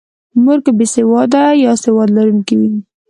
مور 0.43 0.59
که 0.65 0.71
بې 0.77 0.85
سواده 0.95 1.43
یا 1.63 1.71
سواد 1.83 2.09
لرونکې 2.17 2.55
وي. 2.59 2.71